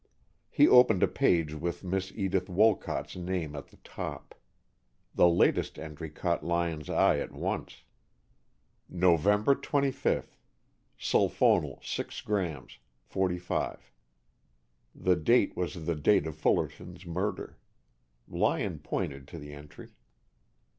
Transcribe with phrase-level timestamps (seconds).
[0.49, 4.33] He opened a page with Miss Edith Wolcott's name at the top.
[5.13, 7.83] The latest entry caught Lyon's eye at once.
[8.89, 9.25] "Nov.
[9.61, 10.35] 25,
[10.99, 12.77] Sulphonal, 6gr.,
[13.11, 13.79] .45."
[14.95, 17.59] The date was the date of Fullerton's murder.
[18.27, 19.91] Lyon pointed to the entry.